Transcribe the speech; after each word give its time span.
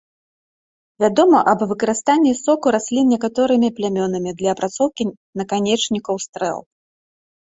Вядома 1.03 1.39
аб 1.51 1.59
выкарыстанні 1.73 2.31
соку 2.45 2.67
раслін 2.75 3.05
некаторымі 3.15 3.69
плямёнамі 3.81 4.35
для 4.41 4.49
апрацоўкі 4.57 5.03
наканечнікаў 5.39 6.15
стрэл. 6.29 6.59